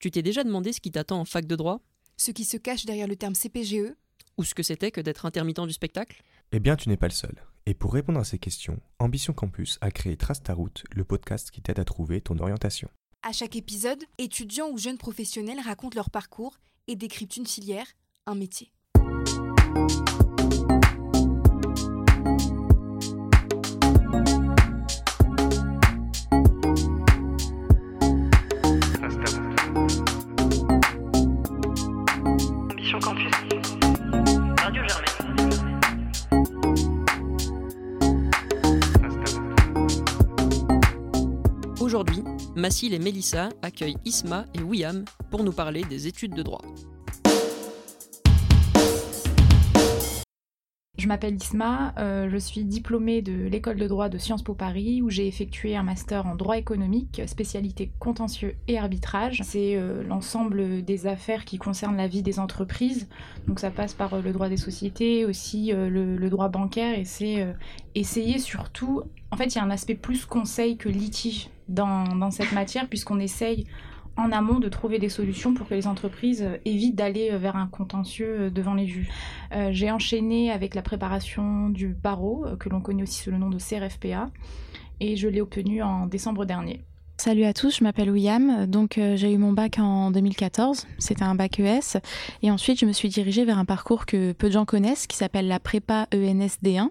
Tu 0.00 0.10
t'es 0.10 0.22
déjà 0.22 0.44
demandé 0.44 0.72
ce 0.72 0.80
qui 0.80 0.90
t'attend 0.90 1.20
en 1.20 1.26
fac 1.26 1.44
de 1.46 1.56
droit? 1.56 1.82
Ce 2.16 2.30
qui 2.30 2.46
se 2.46 2.56
cache 2.56 2.86
derrière 2.86 3.06
le 3.06 3.16
terme 3.16 3.34
CPGE 3.34 3.94
Ou 4.38 4.44
ce 4.44 4.54
que 4.54 4.62
c'était 4.62 4.90
que 4.90 5.02
d'être 5.02 5.26
intermittent 5.26 5.66
du 5.66 5.74
spectacle? 5.74 6.22
Eh 6.52 6.58
bien, 6.58 6.74
tu 6.74 6.88
n'es 6.88 6.96
pas 6.96 7.08
le 7.08 7.12
seul. 7.12 7.34
Et 7.66 7.74
pour 7.74 7.92
répondre 7.92 8.18
à 8.18 8.24
ces 8.24 8.38
questions, 8.38 8.80
Ambition 8.98 9.34
Campus 9.34 9.76
a 9.82 9.90
créé 9.90 10.16
Trace 10.16 10.42
ta 10.42 10.54
route, 10.54 10.84
le 10.90 11.04
podcast 11.04 11.50
qui 11.50 11.60
t'aide 11.60 11.78
à 11.78 11.84
trouver 11.84 12.22
ton 12.22 12.38
orientation. 12.38 12.88
À 13.22 13.32
chaque 13.32 13.56
épisode, 13.56 14.02
étudiants 14.16 14.70
ou 14.70 14.78
jeunes 14.78 14.96
professionnels 14.96 15.60
racontent 15.62 15.96
leur 15.96 16.08
parcours 16.08 16.56
et 16.88 16.96
décryptent 16.96 17.36
une 17.36 17.46
filière, 17.46 17.86
un 18.24 18.34
métier. 18.34 18.72
Mathilde 42.60 42.92
et 42.92 42.98
Mélissa 42.98 43.48
accueillent 43.62 43.96
Isma 44.04 44.44
et 44.52 44.60
William 44.60 45.06
pour 45.30 45.42
nous 45.42 45.52
parler 45.52 45.82
des 45.84 46.06
études 46.06 46.34
de 46.34 46.42
droit. 46.42 46.60
Je 50.98 51.08
m'appelle 51.08 51.36
Isma, 51.36 51.94
euh, 51.96 52.28
je 52.30 52.36
suis 52.36 52.64
diplômée 52.64 53.22
de 53.22 53.48
l'école 53.48 53.78
de 53.78 53.88
droit 53.88 54.10
de 54.10 54.18
Sciences 54.18 54.42
Po 54.42 54.52
Paris 54.52 55.00
où 55.00 55.08
j'ai 55.08 55.26
effectué 55.26 55.74
un 55.74 55.82
master 55.82 56.26
en 56.26 56.36
droit 56.36 56.58
économique, 56.58 57.22
spécialité 57.24 57.90
contentieux 57.98 58.56
et 58.68 58.76
arbitrage. 58.76 59.40
C'est 59.42 59.76
euh, 59.76 60.02
l'ensemble 60.02 60.84
des 60.84 61.06
affaires 61.06 61.46
qui 61.46 61.56
concernent 61.56 61.96
la 61.96 62.08
vie 62.08 62.22
des 62.22 62.38
entreprises, 62.38 63.08
donc 63.48 63.60
ça 63.60 63.70
passe 63.70 63.94
par 63.94 64.12
euh, 64.12 64.20
le 64.20 64.32
droit 64.32 64.50
des 64.50 64.58
sociétés, 64.58 65.24
aussi 65.24 65.72
le, 65.72 66.28
droit 66.28 66.50
bancaire 66.50 66.98
et 66.98 67.06
c'est 67.06 67.46
essayer 67.94 68.38
surtout, 68.38 69.02
en 69.30 69.36
fait 69.38 69.46
il 69.46 69.56
y 69.56 69.58
a 69.58 69.64
un 69.64 69.70
aspect 69.70 69.94
plus 69.94 70.26
conseil 70.26 70.76
que 70.76 70.90
litige 70.90 71.48
dans, 71.70 72.30
cette 72.30 72.52
matière 72.52 72.88
puisqu'on 72.88 73.18
essaye 73.18 73.66
en 74.16 74.32
amont 74.32 74.58
de 74.58 74.68
trouver 74.68 74.98
des 74.98 75.08
solutions 75.08 75.54
pour 75.54 75.68
que 75.68 75.74
les 75.74 75.86
entreprises 75.86 76.42
euh, 76.42 76.58
évitent 76.64 76.96
d'aller 76.96 77.30
euh, 77.30 77.38
vers 77.38 77.56
un 77.56 77.68
contentieux 77.68 78.40
euh, 78.40 78.50
devant 78.50 78.74
les 78.74 78.86
juges. 78.86 79.08
J'ai 79.70 79.90
enchaîné 79.90 80.50
avec 80.50 80.74
la 80.74 80.82
préparation 80.82 81.70
du 81.70 81.88
barreau, 81.88 82.46
que 82.58 82.68
l'on 82.68 82.80
connaît 82.80 83.02
aussi 83.02 83.22
sous 83.22 83.30
le 83.30 83.38
nom 83.38 83.50
de 83.50 83.58
CRFPA, 83.58 84.30
et 85.00 85.16
je 85.16 85.28
l'ai 85.28 85.40
obtenu 85.40 85.82
en 85.82 86.06
décembre 86.06 86.44
dernier. 86.44 86.82
Salut 87.20 87.44
à 87.44 87.52
tous, 87.52 87.76
je 87.76 87.84
m'appelle 87.84 88.10
William. 88.10 88.64
Donc 88.64 88.96
euh, 88.96 89.14
j'ai 89.14 89.30
eu 89.30 89.36
mon 89.36 89.52
bac 89.52 89.78
en 89.78 90.10
2014, 90.10 90.86
c'était 90.96 91.22
un 91.22 91.34
bac 91.34 91.60
ES 91.60 91.98
et 92.42 92.50
ensuite 92.50 92.80
je 92.80 92.86
me 92.86 92.92
suis 92.92 93.10
dirigée 93.10 93.44
vers 93.44 93.58
un 93.58 93.66
parcours 93.66 94.06
que 94.06 94.32
peu 94.32 94.46
de 94.46 94.54
gens 94.54 94.64
connaissent 94.64 95.06
qui 95.06 95.18
s'appelle 95.18 95.46
la 95.46 95.60
prépa 95.60 96.06
E 96.14 96.16
ENSD1 96.16 96.88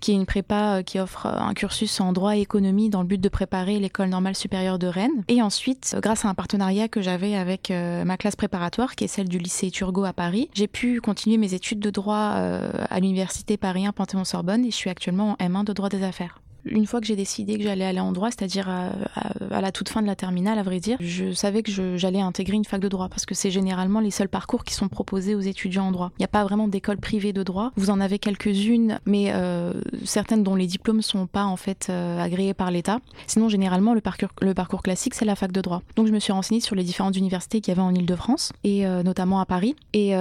qui 0.00 0.12
est 0.12 0.16
une 0.16 0.26
prépa 0.26 0.76
euh, 0.76 0.82
qui 0.82 1.00
offre 1.00 1.24
euh, 1.24 1.32
un 1.34 1.54
cursus 1.54 1.98
en 2.02 2.12
droit 2.12 2.36
et 2.36 2.42
économie 2.42 2.90
dans 2.90 3.00
le 3.00 3.06
but 3.06 3.22
de 3.22 3.28
préparer 3.30 3.78
l'école 3.78 4.10
normale 4.10 4.36
supérieure 4.36 4.78
de 4.78 4.86
Rennes 4.86 5.24
et 5.28 5.40
ensuite 5.40 5.96
grâce 6.02 6.26
à 6.26 6.28
un 6.28 6.34
partenariat 6.34 6.88
que 6.88 7.00
j'avais 7.00 7.34
avec 7.34 7.70
ma 7.70 8.18
classe 8.18 8.36
préparatoire 8.36 8.94
qui 8.96 9.04
est 9.04 9.08
celle 9.08 9.30
du 9.30 9.38
lycée 9.38 9.70
Turgot 9.70 10.04
à 10.04 10.12
Paris, 10.12 10.50
j'ai 10.52 10.68
pu 10.68 11.00
continuer 11.00 11.38
mes 11.38 11.54
études 11.54 11.80
de 11.80 11.88
droit 11.88 12.34
à 12.34 13.00
l'université 13.00 13.56
Paris 13.56 13.86
1 13.86 13.92
Panthéon-Sorbonne 13.92 14.66
et 14.66 14.70
je 14.70 14.76
suis 14.76 14.90
actuellement 14.90 15.38
en 15.40 15.42
M1 15.42 15.64
de 15.64 15.72
droit 15.72 15.88
des 15.88 16.02
affaires. 16.02 16.38
Une 16.64 16.86
fois 16.86 17.00
que 17.00 17.06
j'ai 17.06 17.16
décidé 17.16 17.56
que 17.56 17.62
j'allais 17.62 17.84
aller 17.84 18.00
en 18.00 18.12
droit, 18.12 18.30
c'est-à-dire 18.30 18.68
à, 18.68 19.60
la 19.60 19.72
toute 19.72 19.88
fin 19.88 20.02
de 20.02 20.06
la 20.06 20.16
terminale, 20.16 20.58
à 20.58 20.62
vrai 20.62 20.80
dire, 20.80 20.96
je 21.00 21.32
savais 21.32 21.62
que 21.62 21.96
j'allais 21.96 22.20
intégrer 22.20 22.56
une 22.56 22.64
fac 22.64 22.80
de 22.80 22.88
droit 22.88 23.08
parce 23.08 23.26
que 23.26 23.34
c'est 23.34 23.50
généralement 23.50 24.00
les 24.00 24.10
seuls 24.10 24.28
parcours 24.28 24.64
qui 24.64 24.74
sont 24.74 24.88
proposés 24.88 25.34
aux 25.34 25.40
étudiants 25.40 25.86
en 25.86 25.92
droit. 25.92 26.10
Il 26.18 26.22
n'y 26.22 26.24
a 26.24 26.28
pas 26.28 26.44
vraiment 26.44 26.68
d'école 26.68 26.98
privée 26.98 27.32
de 27.32 27.42
droit. 27.42 27.72
Vous 27.76 27.90
en 27.90 28.00
avez 28.00 28.18
quelques-unes, 28.18 28.98
mais 29.06 29.32
euh, 29.32 29.72
certaines 30.04 30.42
dont 30.42 30.54
les 30.54 30.66
diplômes 30.66 31.02
sont 31.02 31.26
pas 31.26 31.44
en 31.44 31.56
fait 31.56 31.88
euh, 31.90 32.20
agréés 32.20 32.54
par 32.54 32.70
l'État. 32.70 33.00
Sinon, 33.26 33.48
généralement, 33.48 33.94
le 33.94 34.00
parcours, 34.00 34.82
classique, 34.82 35.14
c'est 35.14 35.24
la 35.24 35.36
fac 35.36 35.52
de 35.52 35.60
droit. 35.60 35.82
Donc, 35.96 36.06
je 36.06 36.12
me 36.12 36.18
suis 36.18 36.32
renseignée 36.32 36.60
sur 36.60 36.76
les 36.76 36.84
différentes 36.84 37.16
universités 37.16 37.60
qu'il 37.60 37.72
y 37.72 37.76
avait 37.78 37.86
en 37.86 37.94
Ile-de-France 37.94 38.52
et 38.64 38.86
euh, 38.86 39.02
notamment 39.02 39.40
à 39.40 39.46
Paris. 39.46 39.76
Et 39.92 40.12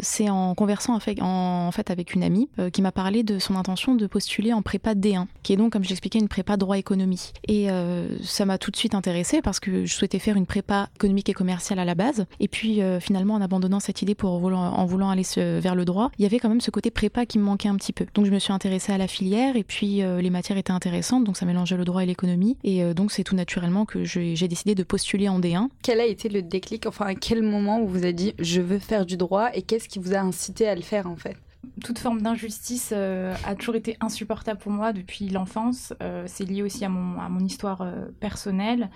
c'est 0.00 0.30
en 0.30 0.54
conversant 0.54 0.94
en 0.96 1.70
fait, 1.72 1.90
avec 1.90 2.14
une 2.14 2.22
amie 2.22 2.48
qui 2.72 2.82
m'a 2.82 2.92
parlé 2.92 3.22
de 3.22 3.38
son 3.38 3.56
intention 3.56 3.94
de 3.94 4.06
postuler 4.06 4.52
en 4.52 4.62
prépa 4.62 4.94
D1, 4.94 5.26
qui 5.42 5.52
est 5.52 5.56
donc, 5.56 5.67
comme 5.70 5.84
je 5.84 5.88
l'expliquais, 5.88 6.18
une 6.18 6.28
prépa 6.28 6.56
droit 6.56 6.78
économie. 6.78 7.32
Et 7.46 7.70
euh, 7.70 8.06
ça 8.22 8.44
m'a 8.44 8.58
tout 8.58 8.70
de 8.70 8.76
suite 8.76 8.94
intéressée 8.94 9.42
parce 9.42 9.60
que 9.60 9.84
je 9.84 9.94
souhaitais 9.94 10.18
faire 10.18 10.36
une 10.36 10.46
prépa 10.46 10.88
économique 10.96 11.28
et 11.28 11.32
commerciale 11.32 11.78
à 11.78 11.84
la 11.84 11.94
base. 11.94 12.26
Et 12.40 12.48
puis 12.48 12.82
euh, 12.82 13.00
finalement, 13.00 13.34
en 13.34 13.40
abandonnant 13.40 13.80
cette 13.80 14.02
idée 14.02 14.14
pour 14.14 14.32
en 14.32 14.86
voulant 14.86 15.10
aller 15.10 15.22
vers 15.60 15.74
le 15.74 15.84
droit, 15.84 16.10
il 16.18 16.22
y 16.22 16.26
avait 16.26 16.38
quand 16.38 16.48
même 16.48 16.60
ce 16.60 16.70
côté 16.70 16.90
prépa 16.90 17.26
qui 17.26 17.38
me 17.38 17.44
manquait 17.44 17.68
un 17.68 17.76
petit 17.76 17.92
peu. 17.92 18.06
Donc 18.14 18.26
je 18.26 18.30
me 18.30 18.38
suis 18.38 18.52
intéressée 18.52 18.92
à 18.92 18.98
la 18.98 19.08
filière 19.08 19.56
et 19.56 19.64
puis 19.64 20.02
euh, 20.02 20.20
les 20.20 20.30
matières 20.30 20.58
étaient 20.58 20.72
intéressantes, 20.72 21.24
donc 21.24 21.36
ça 21.36 21.46
mélangeait 21.46 21.76
le 21.76 21.84
droit 21.84 22.02
et 22.02 22.06
l'économie. 22.06 22.56
Et 22.64 22.94
donc 22.94 23.12
c'est 23.12 23.24
tout 23.24 23.34
naturellement 23.34 23.84
que 23.84 24.04
j'ai 24.04 24.48
décidé 24.48 24.74
de 24.74 24.82
postuler 24.82 25.28
en 25.28 25.40
D1. 25.40 25.68
Quel 25.82 26.00
a 26.00 26.06
été 26.06 26.28
le 26.28 26.42
déclic 26.42 26.86
Enfin, 26.86 27.06
à 27.06 27.14
quel 27.14 27.42
moment 27.42 27.80
vous 27.80 27.88
vous 27.88 27.98
avez 27.98 28.12
dit 28.12 28.34
je 28.38 28.60
veux 28.60 28.78
faire 28.78 29.06
du 29.06 29.16
droit 29.16 29.50
et 29.54 29.62
qu'est-ce 29.62 29.88
qui 29.88 29.98
vous 29.98 30.14
a 30.14 30.18
incité 30.18 30.68
à 30.68 30.74
le 30.74 30.82
faire 30.82 31.06
en 31.06 31.16
fait? 31.16 31.36
Toute 31.84 31.98
forme 31.98 32.22
d'injustice 32.22 32.92
euh, 32.94 33.34
a 33.44 33.54
toujours 33.54 33.76
été 33.76 33.96
insupportable 34.00 34.58
pour 34.58 34.72
moi 34.72 34.92
depuis 34.92 35.28
l'enfance. 35.28 35.92
Euh, 36.02 36.24
c'est 36.26 36.44
lié 36.44 36.62
aussi 36.62 36.84
à 36.84 36.88
mon, 36.88 37.40
histoire 37.40 37.82
euh, 37.82 38.06
personnelle. 38.20 38.90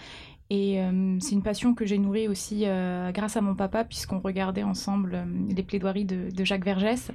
Et 0.51 0.79
c'est 1.21 1.33
une 1.33 1.43
passion 1.43 1.73
que 1.73 1.87
j'ai 1.87 1.97
nourrie 1.97 2.29
aussi 2.29 2.67
grâce 3.15 3.39
à 3.39 3.41
mon 3.41 3.55
papa, 3.55 3.85
puisqu'on 3.85 4.19
regardait 4.19 4.63
ensemble 4.63 5.25
les 5.49 5.63
plaidoiries 5.63 6.05
de, 6.05 6.45
Jacques 6.45 6.67
Vergès, 6.67 7.11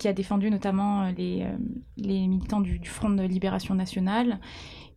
qui 0.00 0.08
a 0.08 0.12
défendu 0.12 0.50
notamment 0.50 1.08
les, 1.16 1.46
militants 1.96 2.60
du, 2.60 2.80
Front 2.84 3.10
de 3.10 3.22
Libération 3.22 3.76
Nationale. 3.76 4.40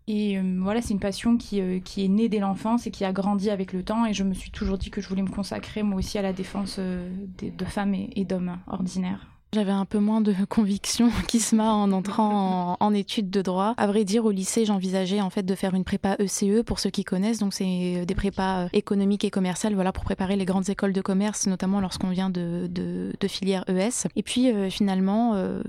Et 0.07 0.41
voilà, 0.41 0.81
c'est 0.81 0.95
une 0.95 1.00
passion 1.00 1.38
qui, 1.38 1.59
est 1.59 2.07
née 2.07 2.28
dès 2.28 2.39
l'enfance 2.39 2.88
et 2.88 2.91
qui 2.91 3.06
a 3.06 3.13
grandi 3.13 3.51
avec 3.51 3.72
le 3.72 3.84
temps. 3.84 4.03
Et 4.07 4.13
je 4.13 4.23
me 4.23 4.34
suis 4.34 4.50
toujours 4.50 4.79
dit 4.79 4.89
que 4.89 5.00
je 5.00 5.07
voulais 5.07 5.22
me 5.22 5.29
consacrer 5.29 5.84
moi 5.84 6.00
aussi 6.00 6.18
à 6.18 6.23
la 6.23 6.34
défense 6.34 6.79
de 6.79 7.66
femmes 7.66 7.94
et 7.94 8.25
d'hommes 8.25 8.57
ordinaires. 8.66 9.38
J'avais 9.52 9.72
un 9.72 9.86
peu 9.86 9.98
moins 9.98 10.22
de 10.22 10.36
conviction 10.50 11.10
qu'Isma 11.28 11.74
en 11.74 11.92
entrant 11.92 12.78
en, 12.80 12.94
études 12.94 13.32
de 13.32 13.42
droit. 13.42 13.74
À 13.78 13.88
vrai 13.88 14.04
dire, 14.04 14.26
au 14.26 14.30
lycée, 14.30 14.64
j'envisageais 14.64 15.22
en 15.22 15.32
fait 15.32 15.42
de 15.42 15.56
faire 15.56 15.74
une 15.74 15.84
prépa 15.84 16.18
ECE 16.20 16.62
pour 16.64 16.80
ceux 16.80 16.92
qui 16.92 17.04
connaissent. 17.04 17.40
Donc, 17.40 17.56
c'est 17.56 18.06
des 18.06 18.16
prépas 18.16 18.66
euh, 18.66 18.70
économiques 18.74 19.24
et 19.26 19.32
commerciales, 19.32 19.74
voilà, 19.74 19.92
pour 19.92 20.04
préparer 20.04 20.36
les 20.36 20.46
grandes 20.46 20.70
écoles 20.70 20.94
de 20.94 21.02
commerce, 21.02 21.48
notamment 21.48 21.82
lorsqu'on 21.82 22.10
vient 22.10 22.30
de, 22.30 22.68
de, 22.70 23.12
de 23.20 23.28
filière 23.28 23.64
ES. 23.68 24.08
Et 24.16 24.22
puis, 24.22 24.52
euh, 24.52 24.70
finalement, 24.70 25.34
euh, 25.34 25.64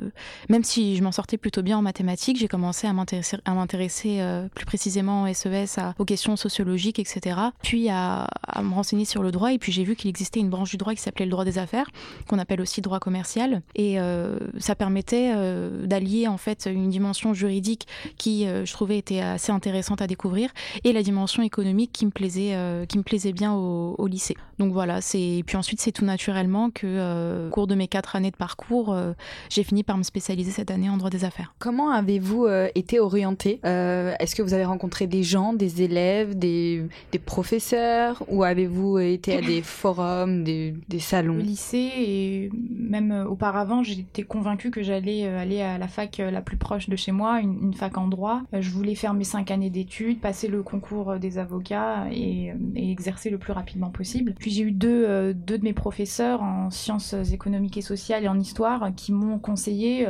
même 0.50 0.62
si 0.64 0.96
je 0.96 1.02
m'en 1.02 1.12
sortais 1.12 1.38
plutôt 1.38 1.62
bien 1.62 1.78
en 1.78 1.82
mathématiques, 1.82 2.38
j'ai 2.38 2.48
commencé 2.48 2.86
à 2.86 2.92
m'intéresser, 2.92 3.38
à 3.46 3.54
m'intéresser 3.54 4.18
euh, 4.20 4.46
plus 4.54 4.66
précisément 4.66 5.22
en 5.22 5.32
SES 5.32 5.78
aux 5.98 6.04
questions 6.04 6.36
sociologiques, 6.36 6.98
etc. 6.98 7.40
Puis 7.62 7.88
à, 7.88 8.26
à 8.46 8.62
me 8.62 8.74
renseigner 8.74 9.06
sur 9.06 9.22
le 9.22 9.30
droit. 9.30 9.54
Et 9.54 9.58
puis, 9.58 9.72
j'ai 9.72 9.84
vu 9.84 9.96
qu'il 9.96 10.10
existait 10.10 10.40
une 10.40 10.50
branche 10.50 10.70
du 10.70 10.76
droit 10.76 10.94
qui 10.94 11.00
s'appelait 11.00 11.24
le 11.24 11.30
droit 11.30 11.46
des 11.46 11.56
affaires, 11.56 11.86
qu'on 12.28 12.38
appelle 12.38 12.60
aussi 12.60 12.82
droit 12.82 13.00
commercial. 13.00 13.62
Et 13.74 14.00
euh, 14.00 14.38
ça 14.58 14.74
permettait 14.74 15.32
euh, 15.34 15.86
d'allier 15.86 16.28
en 16.28 16.36
fait 16.36 16.68
une 16.72 16.90
dimension 16.90 17.34
juridique 17.34 17.86
qui, 18.16 18.46
euh, 18.46 18.64
je 18.64 18.72
trouvais, 18.72 18.98
était 18.98 19.20
assez 19.20 19.52
intéressante 19.52 20.02
à 20.02 20.06
découvrir, 20.06 20.50
et 20.84 20.92
la 20.92 21.02
dimension 21.02 21.42
économique 21.42 21.92
qui 21.92 22.06
me 22.06 22.10
plaisait, 22.10 22.54
euh, 22.54 22.84
qui 22.86 22.98
me 22.98 23.02
plaisait 23.02 23.32
bien 23.32 23.54
au, 23.54 23.94
au 23.98 24.06
lycée. 24.06 24.36
Donc 24.58 24.72
voilà, 24.72 25.00
c'est 25.00 25.20
et 25.20 25.42
puis 25.42 25.56
ensuite 25.56 25.80
c'est 25.80 25.92
tout 25.92 26.04
naturellement 26.04 26.70
que, 26.70 26.86
euh, 26.86 27.48
au 27.48 27.50
cours 27.50 27.66
de 27.66 27.74
mes 27.74 27.88
quatre 27.88 28.16
années 28.16 28.30
de 28.30 28.36
parcours, 28.36 28.92
euh, 28.92 29.12
j'ai 29.48 29.62
fini 29.62 29.82
par 29.82 29.96
me 29.96 30.02
spécialiser 30.02 30.50
cette 30.50 30.70
année 30.70 30.90
en 30.90 30.96
droit 30.96 31.10
des 31.10 31.24
affaires. 31.24 31.54
Comment 31.58 31.90
avez-vous 31.90 32.46
euh, 32.46 32.68
été 32.74 33.00
orienté 33.00 33.60
Euh, 33.64 34.14
Est-ce 34.20 34.34
que 34.34 34.42
vous 34.42 34.52
avez 34.54 34.64
rencontré 34.64 35.06
des 35.06 35.22
gens, 35.22 35.52
des 35.52 35.82
élèves, 35.82 36.38
des, 36.38 36.84
des 37.12 37.18
professeurs 37.18 38.22
ou 38.28 38.44
avez-vous 38.44 38.98
été 38.98 39.36
à 39.36 39.40
des 39.40 39.62
forums, 39.62 40.44
des, 40.44 40.74
des 40.88 40.96
Au 40.96 41.00
salons 41.00 41.36
lycée 41.38 41.90
et 41.96 42.50
même 42.70 43.12
euh, 43.12 43.24
auparavant, 43.60 43.82
j'étais 43.82 44.22
convaincue 44.22 44.70
que 44.70 44.82
j'allais 44.82 45.26
euh, 45.26 45.38
aller 45.38 45.60
à 45.60 45.76
la 45.76 45.86
fac 45.86 46.18
euh, 46.18 46.30
la 46.30 46.40
plus 46.40 46.56
proche 46.56 46.88
de 46.88 46.96
chez 46.96 47.12
moi, 47.12 47.40
une, 47.40 47.74
fac 47.74 47.98
en 47.98 48.08
droit. 48.08 48.42
Euh, 48.54 48.62
Je 48.62 48.70
voulais 48.70 48.94
faire 48.94 49.12
mes 49.12 49.24
cinq 49.24 49.50
années 49.50 49.68
d'études, 49.68 50.18
passer 50.20 50.48
le 50.48 50.62
concours 50.62 51.18
des 51.18 51.36
avocats 51.36 52.06
et, 52.10 52.52
exercer 52.74 53.28
le 53.28 53.38
plus 53.38 53.52
rapidement 53.52 53.90
possible. 53.90 54.34
Puis 54.38 54.50
j'ai 54.50 54.62
eu 54.62 54.72
deux, 54.72 55.34
deux 55.34 55.58
de 55.58 55.64
mes 55.64 55.72
professeurs 55.72 56.42
en 56.42 56.70
sciences 56.70 57.14
économiques 57.32 57.76
et 57.76 57.82
sociales 57.82 58.24
et 58.24 58.28
en 58.28 58.38
histoire 58.38 58.94
qui 58.94 59.12
m'ont 59.12 59.38
conseillé, 59.38 60.06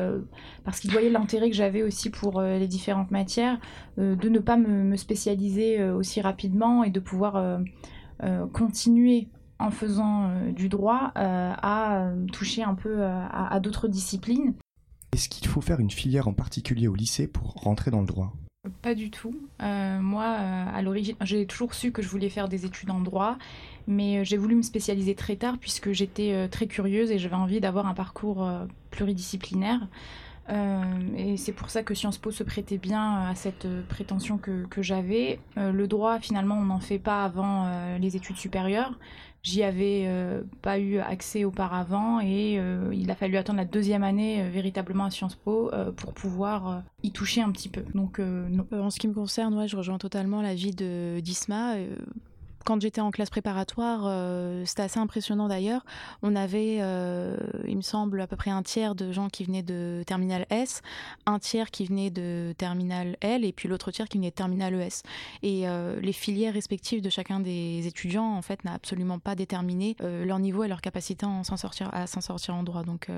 parce 0.64 0.80
qu'ils 0.80 0.90
voyaient 0.90 1.10
l'intérêt 1.10 1.50
que 1.50 1.56
j'avais 1.56 1.82
aussi 1.82 2.10
pour 2.10 2.40
les 2.40 2.66
différentes 2.66 3.10
matières, 3.10 3.58
de 3.98 4.28
ne 4.28 4.38
pas 4.38 4.56
me, 4.56 4.96
spécialiser 4.96 5.82
aussi 5.90 6.20
rapidement 6.20 6.84
et 6.84 6.90
de 6.90 7.00
pouvoir 7.00 7.60
continuer 8.52 9.28
en 9.60 9.70
faisant 9.70 10.24
euh, 10.24 10.52
du 10.52 10.68
droit 10.68 11.12
euh, 11.16 11.52
à 11.62 12.06
euh, 12.06 12.26
toucher 12.26 12.62
un 12.62 12.74
peu 12.74 13.02
euh, 13.02 13.08
à, 13.08 13.54
à 13.54 13.60
d'autres 13.60 13.88
disciplines. 13.88 14.54
Est-ce 15.12 15.28
qu'il 15.28 15.46
faut 15.46 15.60
faire 15.60 15.80
une 15.80 15.90
filière 15.90 16.28
en 16.28 16.32
particulier 16.32 16.88
au 16.88 16.94
lycée 16.94 17.26
pour 17.26 17.52
rentrer 17.54 17.90
dans 17.90 18.00
le 18.00 18.06
droit? 18.06 18.32
Pas 18.82 18.94
du 18.94 19.10
tout. 19.10 19.34
Euh, 19.62 20.00
moi, 20.00 20.24
euh, 20.24 20.64
à 20.74 20.82
l'origine, 20.82 21.16
j'ai 21.22 21.46
toujours 21.46 21.74
su 21.74 21.92
que 21.92 22.02
je 22.02 22.08
voulais 22.08 22.28
faire 22.28 22.48
des 22.48 22.66
études 22.66 22.90
en 22.90 23.00
droit, 23.00 23.38
mais 23.86 24.22
j'ai 24.24 24.36
voulu 24.36 24.54
me 24.54 24.62
spécialiser 24.62 25.14
très 25.14 25.36
tard 25.36 25.56
puisque 25.58 25.92
j'étais 25.92 26.32
euh, 26.32 26.46
très 26.46 26.66
curieuse 26.66 27.10
et 27.10 27.18
j'avais 27.18 27.36
envie 27.36 27.60
d'avoir 27.60 27.86
un 27.86 27.94
parcours 27.94 28.44
euh, 28.44 28.66
pluridisciplinaire. 28.90 29.88
Euh, 30.50 30.82
et 31.16 31.36
c'est 31.36 31.52
pour 31.52 31.70
ça 31.70 31.82
que 31.82 31.94
Sciences 31.94 32.18
Po 32.18 32.30
se 32.30 32.42
prêtait 32.42 32.78
bien 32.78 33.28
à 33.28 33.34
cette 33.34 33.66
euh, 33.66 33.82
prétention 33.88 34.38
que, 34.38 34.66
j'avais. 34.82 35.38
Euh, 35.56 35.72
le 35.72 35.86
droit, 35.86 36.18
finalement, 36.18 36.56
on 36.56 36.64
n'en 36.64 36.80
fait 36.80 36.98
pas 36.98 37.24
avant 37.24 37.66
euh, 37.66 37.98
les 37.98 38.16
études 38.16 38.36
supérieures. 38.36 38.98
J'y 39.42 39.62
avais 39.62 40.04
euh, 40.06 40.42
pas 40.60 40.78
eu 40.78 40.98
accès 40.98 41.44
auparavant 41.44 42.20
et 42.20 42.58
euh, 42.58 42.90
il 42.92 43.10
a 43.10 43.14
fallu 43.14 43.38
attendre 43.38 43.58
la 43.58 43.64
deuxième 43.64 44.02
année 44.02 44.42
euh, 44.42 44.50
véritablement 44.50 45.04
à 45.04 45.10
Sciences 45.10 45.34
Po 45.34 45.72
euh, 45.72 45.92
pour 45.92 46.12
pouvoir 46.12 46.68
euh, 46.68 46.80
y 47.02 47.10
toucher 47.10 47.40
un 47.40 47.50
petit 47.50 47.70
peu. 47.70 47.82
Donc 47.94 48.18
euh. 48.18 48.46
Euh, 48.72 48.82
En 48.82 48.90
ce 48.90 49.00
qui 49.00 49.08
me 49.08 49.14
concerne, 49.14 49.54
ouais, 49.56 49.66
je 49.66 49.76
rejoins 49.76 49.96
totalement 49.96 50.42
l'avis 50.42 50.74
de 50.74 51.20
d'Isma. 51.20 51.76
Quand 52.64 52.80
j'étais 52.80 53.00
en 53.00 53.10
classe 53.10 53.30
préparatoire, 53.30 54.02
euh, 54.04 54.64
c'était 54.66 54.82
assez 54.82 54.98
impressionnant 54.98 55.48
d'ailleurs. 55.48 55.84
On 56.22 56.36
avait, 56.36 56.78
euh, 56.80 57.36
il 57.66 57.76
me 57.76 57.82
semble, 57.82 58.20
à 58.20 58.26
peu 58.26 58.36
près 58.36 58.50
un 58.50 58.62
tiers 58.62 58.94
de 58.94 59.12
gens 59.12 59.28
qui 59.28 59.44
venaient 59.44 59.62
de 59.62 60.02
terminal 60.06 60.46
S, 60.50 60.82
un 61.24 61.38
tiers 61.38 61.70
qui 61.70 61.86
venait 61.86 62.10
de 62.10 62.54
terminal 62.58 63.16
L, 63.22 63.44
et 63.44 63.52
puis 63.52 63.68
l'autre 63.68 63.90
tiers 63.90 64.08
qui 64.08 64.18
venait 64.18 64.30
de 64.30 64.34
terminal 64.34 64.74
ES. 64.74 65.02
Et 65.42 65.68
euh, 65.68 65.98
les 66.00 66.12
filières 66.12 66.52
respectives 66.52 67.00
de 67.00 67.08
chacun 67.08 67.40
des 67.40 67.86
étudiants, 67.86 68.34
en 68.36 68.42
fait, 68.42 68.62
n'a 68.64 68.74
absolument 68.74 69.18
pas 69.18 69.34
déterminé 69.34 69.96
euh, 70.02 70.26
leur 70.26 70.38
niveau 70.38 70.62
et 70.62 70.68
leur 70.68 70.82
capacité 70.82 71.24
à 71.24 71.42
s'en 71.44 71.56
sortir, 71.56 71.88
à 71.94 72.06
s'en 72.06 72.20
sortir 72.20 72.54
en 72.54 72.62
droit. 72.62 72.82
Donc, 72.82 73.08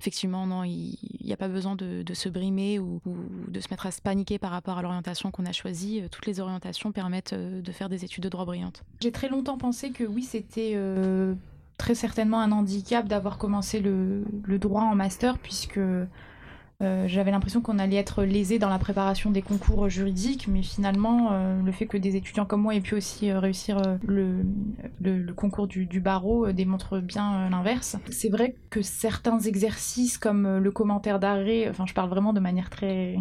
effectivement, 0.00 0.46
non, 0.46 0.62
il 0.64 0.96
n'y 1.24 1.32
a 1.32 1.36
pas 1.36 1.48
besoin 1.48 1.74
de, 1.74 2.04
se 2.14 2.28
brimer 2.28 2.78
ou, 2.78 3.00
ou 3.06 3.16
de 3.48 3.60
se 3.60 3.68
mettre 3.70 3.86
à 3.86 3.90
se 3.90 4.00
paniquer 4.00 4.38
par 4.38 4.50
rapport 4.50 4.78
à 4.78 4.82
l'orientation 4.82 5.30
qu'on 5.30 5.46
a 5.46 5.52
choisie. 5.52 6.02
Toutes 6.10 6.26
les 6.26 6.40
orientations 6.40 6.92
permettent 6.92 7.34
de 7.34 7.72
faire 7.72 7.88
des 7.88 8.04
études 8.04 8.24
de 8.24 8.28
droit 8.28 8.44
brillantes. 8.44 8.73
J'ai 9.04 9.12
très 9.12 9.28
longtemps 9.28 9.58
pensé 9.58 9.90
que 9.90 10.04
oui, 10.04 10.22
c'était 10.22 10.72
euh, 10.76 11.34
très 11.76 11.94
certainement 11.94 12.40
un 12.40 12.52
handicap 12.52 13.06
d'avoir 13.06 13.36
commencé 13.36 13.80
le, 13.80 14.24
droit 14.58 14.80
en 14.80 14.94
master, 14.94 15.36
puisque 15.36 15.78
euh, 15.78 16.08
j'avais 17.06 17.30
l'impression 17.30 17.60
qu'on 17.60 17.78
allait 17.78 17.96
être 17.96 18.24
lésé 18.24 18.58
dans 18.58 18.70
la 18.70 18.78
préparation 18.78 19.30
des 19.30 19.42
concours 19.42 19.90
juridiques, 19.90 20.48
mais 20.48 20.62
finalement, 20.62 21.32
euh, 21.32 21.60
le 21.62 21.70
fait 21.70 21.84
que 21.84 21.98
des 21.98 22.16
étudiants 22.16 22.46
comme 22.46 22.62
moi 22.62 22.74
aient 22.74 22.80
pu 22.80 22.94
aussi 22.94 23.30
réussir 23.30 23.82
le, 24.06 24.42
concours 25.36 25.66
du, 25.66 26.00
barreau 26.00 26.50
démontre 26.52 27.00
bien 27.00 27.50
l'inverse. 27.50 27.96
C'est 28.10 28.30
vrai 28.30 28.56
que 28.70 28.80
certains 28.80 29.38
exercices, 29.40 30.16
comme 30.16 30.56
le 30.56 30.70
commentaire 30.70 31.20
d'arrêt, 31.20 31.68
enfin, 31.68 31.84
je 31.86 31.92
parle 31.92 32.08
vraiment 32.08 32.32
de 32.32 32.40
manière 32.40 32.70
très, 32.70 33.16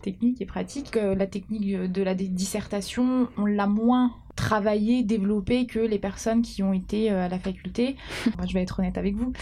technique 0.00 0.40
et 0.40 0.46
pratique, 0.46 0.96
la 0.96 1.26
technique 1.26 1.92
de 1.92 2.02
la 2.02 2.14
dissertation, 2.14 3.28
on 3.36 3.44
l'a 3.44 3.66
moins 3.66 4.12
travaillé, 4.36 5.02
développé 5.02 5.66
que 5.66 5.78
les 5.78 5.98
personnes 5.98 6.42
qui 6.42 6.62
ont 6.62 6.72
été 6.72 7.10
euh, 7.10 7.26
à 7.26 7.28
la 7.28 7.38
faculté. 7.38 7.96
Je 8.48 8.54
vais 8.54 8.62
être 8.62 8.80
honnête 8.80 8.98
avec 8.98 9.14
vous. 9.16 9.32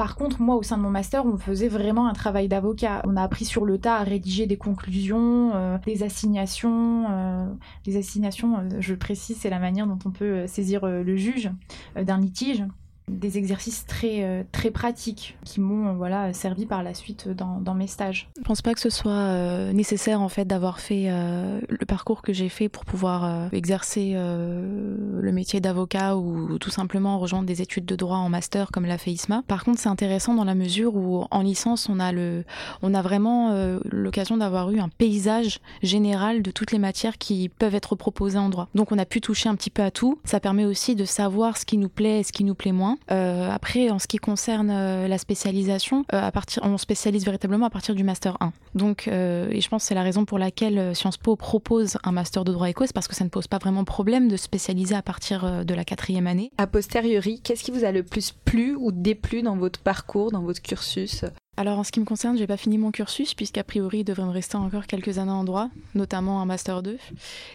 Par 0.00 0.16
contre, 0.16 0.40
moi, 0.40 0.56
au 0.56 0.62
sein 0.62 0.78
de 0.78 0.82
mon 0.82 0.88
master, 0.88 1.26
on 1.26 1.36
faisait 1.36 1.68
vraiment 1.68 2.08
un 2.08 2.14
travail 2.14 2.48
d'avocat. 2.48 3.02
On 3.06 3.16
a 3.16 3.22
appris 3.22 3.44
sur 3.44 3.66
le 3.66 3.78
tas 3.78 3.96
à 3.96 4.02
rédiger 4.02 4.46
des 4.46 4.56
conclusions, 4.56 5.52
euh, 5.54 5.76
des 5.84 6.02
assignations. 6.02 7.04
euh, 7.10 7.46
des 7.84 7.98
assignations, 7.98 8.58
euh, 8.58 8.68
je 8.78 8.94
précise, 8.94 9.36
c'est 9.38 9.50
la 9.50 9.58
manière 9.58 9.86
dont 9.86 9.98
on 10.06 10.10
peut 10.10 10.46
saisir 10.46 10.86
le 10.86 11.16
juge 11.16 11.50
d'un 11.96 12.18
litige. 12.18 12.64
Des 13.10 13.38
exercices 13.38 13.86
très, 13.86 14.22
euh, 14.22 14.42
très 14.52 14.70
pratiques 14.70 15.36
qui 15.44 15.60
m'ont 15.60 15.88
euh, 15.88 15.92
voilà, 15.92 16.32
servi 16.32 16.64
par 16.64 16.82
la 16.82 16.94
suite 16.94 17.28
dans, 17.28 17.74
mes 17.74 17.86
stages. 17.86 18.28
Je 18.38 18.42
pense 18.42 18.62
pas 18.62 18.74
que 18.74 18.80
ce 18.80 18.90
soit 18.90 19.12
euh, 19.12 19.72
nécessaire 19.72 20.20
en 20.20 20.28
fait 20.28 20.44
d'avoir 20.44 20.80
fait 20.80 21.08
le 21.10 21.86
parcours 21.86 22.22
que 22.22 22.32
j'ai 22.32 22.48
fait 22.48 22.68
pour 22.68 22.84
pouvoir 22.84 23.48
exercer 23.52 24.14
le 24.14 25.32
métier 25.32 25.60
d'avocat 25.60 26.16
ou 26.16 26.58
tout 26.58 26.70
simplement 26.70 27.18
rejoindre 27.18 27.46
des 27.46 27.62
études 27.62 27.84
de 27.84 27.96
droit 27.96 28.16
en 28.16 28.28
master 28.28 28.70
comme 28.70 28.86
l'a 28.86 28.98
fait 28.98 29.12
Isma. 29.12 29.42
Par 29.46 29.64
contre, 29.64 29.78
c'est 29.78 29.88
intéressant 29.88 30.34
dans 30.34 30.44
la 30.44 30.54
mesure 30.54 30.96
où 30.96 31.24
en 31.30 31.42
licence, 31.42 31.88
on 31.88 32.00
a 32.00 32.12
le, 32.12 32.44
on 32.82 32.92
a 32.92 33.02
vraiment 33.02 33.54
l'occasion 33.84 34.36
d'avoir 34.36 34.70
eu 34.70 34.80
un 34.80 34.88
paysage 34.88 35.60
général 35.82 36.42
de 36.42 36.50
toutes 36.50 36.72
les 36.72 36.78
matières 36.78 37.18
qui 37.18 37.48
peuvent 37.48 37.74
être 37.74 37.94
proposées 37.94 38.38
en 38.38 38.48
droit. 38.48 38.68
Donc, 38.74 38.92
on 38.92 38.98
a 38.98 39.06
pu 39.06 39.20
toucher 39.20 39.48
un 39.48 39.54
petit 39.54 39.70
peu 39.70 39.82
à 39.82 39.90
tout. 39.90 40.18
Ça 40.24 40.40
permet 40.40 40.64
aussi 40.64 40.94
de 40.96 41.04
savoir 41.04 41.56
ce 41.56 41.64
qui 41.64 41.78
nous 41.78 41.88
plaît 41.88 42.20
et 42.20 42.22
ce 42.22 42.32
qui 42.32 42.44
nous 42.44 42.54
plaît 42.54 42.72
moins. 42.72 42.98
Euh, 43.10 43.50
après, 43.50 43.90
en 43.90 43.98
ce 43.98 44.06
qui 44.06 44.18
concerne 44.18 44.70
euh, 44.70 45.08
la 45.08 45.18
spécialisation, 45.18 46.04
euh, 46.12 46.30
on 46.62 46.78
spécialise 46.78 47.24
véritablement 47.24 47.66
à 47.66 47.70
partir 47.70 47.94
du 47.94 48.04
master 48.04 48.36
1. 48.40 48.52
Donc, 48.74 49.04
je 49.06 49.68
pense 49.68 49.82
que 49.82 49.88
c'est 49.88 49.94
la 49.94 50.02
raison 50.02 50.24
pour 50.24 50.38
laquelle 50.38 50.94
Sciences 50.94 51.16
Po 51.16 51.36
propose 51.36 51.98
un 52.04 52.12
master 52.12 52.44
de 52.44 52.52
droit 52.52 52.68
éco, 52.68 52.86
c'est 52.86 52.92
parce 52.92 53.08
que 53.08 53.14
ça 53.14 53.24
ne 53.24 53.28
pose 53.28 53.46
pas 53.46 53.58
vraiment 53.58 53.84
problème 53.84 54.28
de 54.28 54.36
spécialiser 54.36 54.94
à 54.94 55.02
partir 55.02 55.64
de 55.64 55.74
la 55.74 55.84
quatrième 55.84 56.26
année. 56.26 56.50
A 56.58 56.66
posteriori, 56.66 57.40
qu'est-ce 57.40 57.64
qui 57.64 57.70
vous 57.70 57.84
a 57.84 57.92
le 57.92 58.02
plus 58.02 58.32
plu 58.32 58.76
ou 58.76 58.92
déplu 58.92 59.42
dans 59.42 59.56
votre 59.56 59.80
parcours, 59.80 60.30
dans 60.30 60.42
votre 60.42 60.62
cursus? 60.62 61.24
Alors 61.60 61.78
en 61.78 61.84
ce 61.84 61.92
qui 61.92 62.00
me 62.00 62.06
concerne, 62.06 62.38
j'ai 62.38 62.46
pas 62.46 62.56
fini 62.56 62.78
mon 62.78 62.90
cursus 62.90 63.34
puisqu'a 63.34 63.62
priori 63.62 63.98
il 63.98 64.04
devrait 64.04 64.24
me 64.24 64.30
rester 64.30 64.56
encore 64.56 64.86
quelques 64.86 65.18
années 65.18 65.30
en 65.30 65.44
droit, 65.44 65.68
notamment 65.94 66.40
un 66.40 66.46
master 66.46 66.82
2. 66.82 66.96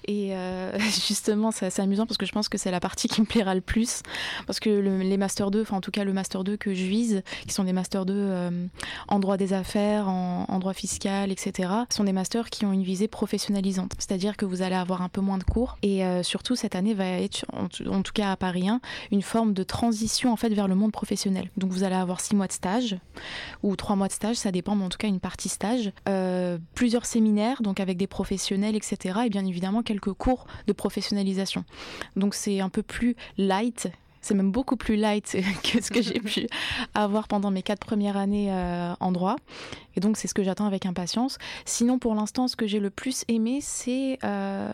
Et 0.08 0.36
euh, 0.36 0.78
justement, 1.08 1.50
c'est 1.50 1.66
assez 1.66 1.82
amusant 1.82 2.06
parce 2.06 2.20
que 2.20 2.28
je 2.28 2.32
pense 2.32 2.48
que 2.48 2.60
c'est 2.60 2.70
la 2.70 2.80
partie 2.80 3.08
qui 3.08 3.20
me 3.22 3.26
plaira 3.26 3.56
le 3.56 3.62
plus 3.62 4.04
parce 4.46 4.60
que 4.60 4.70
le- 4.70 5.00
les 5.00 5.18
master 5.18 5.50
2, 5.50 5.64
enfin 5.64 5.78
en 5.78 5.82
tout 5.82 5.90
cas 5.90 6.04
le 6.04 6.14
master 6.14 6.44
2 6.44 6.56
que 6.56 6.76
je 6.76 6.84
vise, 6.84 7.24
qui 7.48 7.56
sont 7.56 7.64
des 7.64 7.74
master 7.74 8.06
2 8.06 8.14
euh, 8.16 8.68
en 9.08 9.18
droit 9.18 9.38
des 9.38 9.54
affaires, 9.54 10.08
en, 10.08 10.60
droit 10.60 10.74
fiscal, 10.74 11.32
etc., 11.32 11.68
sont 11.90 12.04
des 12.04 12.14
masters 12.14 12.52
qui 12.52 12.64
ont 12.64 12.74
une 12.74 12.84
visée 12.84 13.08
professionnalisante. 13.08 13.94
C'est-à-dire 13.98 14.38
que 14.38 14.46
vous 14.46 14.62
allez 14.62 14.76
avoir 14.76 15.02
un 15.02 15.10
peu 15.10 15.22
moins 15.22 15.40
de 15.40 15.44
cours 15.44 15.80
et 15.82 16.06
euh, 16.06 16.22
surtout 16.22 16.56
cette 16.56 16.76
année 16.76 16.94
va 16.94 17.08
être, 17.08 17.44
en 17.52 18.02
tout 18.04 18.14
cas 18.14 18.32
à 18.32 18.36
Paris 18.36 18.70
1, 18.70 18.82
une 19.12 19.24
forme 19.24 19.54
de 19.54 19.64
transition 19.64 20.32
en 20.32 20.36
fait 20.36 20.50
vers 20.50 20.68
le 20.68 20.76
monde 20.76 20.92
professionnel. 20.92 21.50
Donc 21.58 21.72
vous 21.72 21.84
allez 21.84 21.96
avoir 21.96 22.20
six 22.20 22.36
mois 22.36 22.46
de 22.46 22.52
stage 22.54 22.98
ou 23.64 23.76
trois 23.76 23.95
mois 23.96 24.08
de 24.08 24.14
stage, 24.14 24.36
ça 24.36 24.52
dépend, 24.52 24.76
mais 24.76 24.86
en 24.86 24.90
tout 24.90 24.98
cas 24.98 25.08
une 25.08 25.20
partie 25.20 25.50
stage, 25.50 25.92
euh, 26.08 26.58
plusieurs 26.74 27.06
séminaires, 27.06 27.62
donc 27.62 27.80
avec 27.80 27.98
des 27.98 28.08
professionnels, 28.08 28.76
etc. 28.76 29.20
Et 29.26 29.30
bien 29.30 29.46
évidemment 29.46 29.84
quelques 29.84 30.14
cours 30.14 30.46
de 30.68 30.74
professionnalisation. 30.74 31.64
Donc 32.16 32.36
c'est 32.36 32.60
un 32.60 32.70
peu 32.70 32.84
plus 32.84 33.16
light. 33.38 33.90
C'est 34.22 34.34
même 34.34 34.52
beaucoup 34.52 34.76
plus 34.76 34.96
light 34.96 35.38
que 35.64 35.84
ce 35.84 35.92
que 35.92 36.02
j'ai 36.02 36.20
pu 36.20 36.48
avoir 36.96 37.28
pendant 37.28 37.52
mes 37.52 37.62
quatre 37.62 37.86
premières 37.86 38.18
années 38.18 38.52
euh, 38.52 38.94
en 39.00 39.12
droit. 39.12 39.36
Et 39.96 40.00
donc 40.00 40.18
c'est 40.18 40.28
ce 40.28 40.34
que 40.34 40.44
j'attends 40.44 40.66
avec 40.66 40.86
impatience. 40.86 41.38
Sinon 41.66 42.00
pour 42.00 42.16
l'instant 42.16 42.48
ce 42.48 42.56
que 42.56 42.66
j'ai 42.66 42.80
le 42.80 42.90
plus 42.90 43.24
aimé 43.28 43.60
c'est 43.62 44.18
euh, 44.24 44.72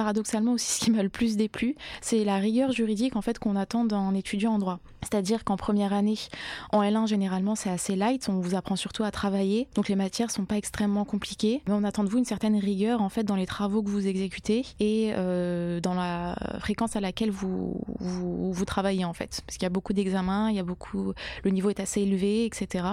paradoxalement 0.00 0.52
aussi 0.52 0.72
ce 0.78 0.84
qui 0.84 0.90
m'a 0.90 1.02
le 1.02 1.10
plus 1.10 1.36
déplu, 1.36 1.74
c'est 2.00 2.24
la 2.24 2.36
rigueur 2.36 2.72
juridique 2.72 3.16
en 3.16 3.20
fait 3.20 3.38
qu'on 3.38 3.54
attend 3.54 3.84
d'un 3.84 4.14
étudiant 4.14 4.54
en 4.54 4.58
droit. 4.58 4.80
C'est-à-dire 5.02 5.44
qu'en 5.44 5.56
première 5.56 5.92
année, 5.92 6.18
en 6.72 6.82
L1 6.82 7.06
généralement 7.06 7.54
c'est 7.54 7.68
assez 7.68 7.96
light, 7.96 8.28
on 8.28 8.40
vous 8.40 8.54
apprend 8.54 8.76
surtout 8.76 9.04
à 9.04 9.10
travailler, 9.10 9.68
donc 9.74 9.88
les 9.88 9.96
matières 9.96 10.30
sont 10.30 10.46
pas 10.46 10.56
extrêmement 10.56 11.04
compliquées, 11.04 11.62
mais 11.66 11.74
on 11.74 11.84
attend 11.84 12.04
de 12.04 12.08
vous 12.08 12.18
une 12.18 12.24
certaine 12.24 12.56
rigueur 12.56 13.02
en 13.02 13.10
fait 13.10 13.24
dans 13.24 13.36
les 13.36 13.46
travaux 13.46 13.82
que 13.82 13.90
vous 13.90 14.06
exécutez 14.06 14.64
et 14.78 15.12
euh, 15.16 15.80
dans 15.80 15.94
la 15.94 16.34
fréquence 16.60 16.96
à 16.96 17.00
laquelle 17.00 17.30
vous, 17.30 17.80
vous, 17.98 18.64
travaillez 18.64 19.04
en 19.04 19.12
fait. 19.12 19.42
Parce 19.46 19.58
qu'il 19.58 19.64
y 19.64 19.66
a 19.66 19.70
beaucoup 19.70 19.92
d'examens, 19.92 20.48
il 20.48 20.56
y 20.56 20.60
a 20.60 20.64
beaucoup, 20.64 21.12
le 21.44 21.50
niveau 21.50 21.68
est 21.70 21.80
assez 21.80 22.00
élevé, 22.02 22.46
etc. 22.46 22.84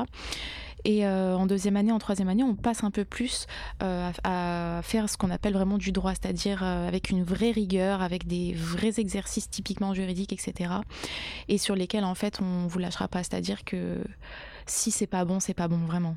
Et 0.85 1.05
euh, 1.05 1.35
en 1.35 1.45
deuxième 1.45 1.75
année, 1.75 1.91
en 1.91 1.99
troisième 1.99 2.29
année, 2.29 2.43
on 2.43 2.55
passe 2.55 2.83
un 2.83 2.91
peu 2.91 3.03
plus 3.03 3.47
euh, 3.83 4.11
à, 4.23 4.77
à 4.77 4.81
faire 4.81 5.09
ce 5.09 5.17
qu'on 5.17 5.29
appelle 5.29 5.53
vraiment 5.53 5.77
du 5.77 5.91
droit, 5.91 6.11
c'est-à-dire 6.11 6.63
euh, 6.63 6.87
avec 6.87 7.09
une 7.09 7.23
vraie 7.23 7.51
rigueur, 7.51 8.01
avec 8.01 8.27
des 8.27 8.53
vrais 8.53 8.99
exercices 8.99 9.49
typiquement 9.49 9.93
juridiques, 9.93 10.33
etc. 10.33 10.75
Et 11.47 11.57
sur 11.57 11.75
lesquels 11.75 12.03
en 12.03 12.15
fait 12.15 12.39
on 12.41 12.67
vous 12.67 12.79
lâchera 12.79 13.07
pas, 13.07 13.23
c'est-à-dire 13.23 13.63
que 13.63 14.03
si 14.65 14.91
c'est 14.91 15.07
pas 15.07 15.25
bon, 15.25 15.39
c'est 15.39 15.53
pas 15.53 15.67
bon 15.67 15.77
vraiment. 15.77 16.15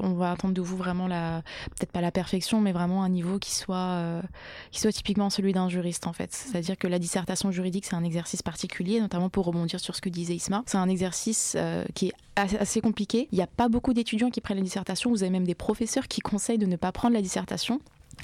On 0.00 0.14
va 0.14 0.32
attendre 0.32 0.54
de 0.54 0.60
vous 0.60 0.76
vraiment 0.76 1.06
la, 1.06 1.42
peut-être 1.70 1.92
pas 1.92 2.00
la 2.00 2.10
perfection, 2.10 2.60
mais 2.60 2.72
vraiment 2.72 3.02
un 3.02 3.08
niveau 3.08 3.38
qui 3.38 3.54
soit, 3.54 3.76
euh, 3.76 4.22
qui 4.70 4.80
soit 4.80 4.92
typiquement 4.92 5.30
celui 5.30 5.52
d'un 5.52 5.68
juriste 5.68 6.06
en 6.06 6.12
fait. 6.12 6.32
C'est-à-dire 6.32 6.76
que 6.76 6.86
la 6.86 6.98
dissertation 6.98 7.50
juridique 7.50 7.84
c'est 7.84 7.96
un 7.96 8.04
exercice 8.04 8.42
particulier, 8.42 9.00
notamment 9.00 9.28
pour 9.28 9.44
rebondir 9.46 9.80
sur 9.80 9.94
ce 9.94 10.00
que 10.00 10.08
disait 10.08 10.34
Isma. 10.34 10.62
C'est 10.66 10.78
un 10.78 10.88
exercice 10.88 11.54
euh, 11.56 11.84
qui 11.94 12.08
est 12.08 12.14
assez, 12.36 12.56
assez 12.58 12.80
compliqué. 12.80 13.28
Il 13.32 13.36
n'y 13.36 13.42
a 13.42 13.46
pas 13.46 13.68
beaucoup 13.68 13.94
d'étudiants 13.94 14.30
qui 14.30 14.40
prennent 14.40 14.58
la 14.58 14.64
dissertation. 14.64 15.10
Vous 15.10 15.22
avez 15.22 15.30
même 15.30 15.46
des 15.46 15.54
professeurs 15.54 16.08
qui 16.08 16.20
conseillent 16.20 16.58
de 16.58 16.66
ne 16.66 16.76
pas 16.76 16.92
prendre 16.92 17.14
la 17.14 17.22
dissertation 17.22 17.80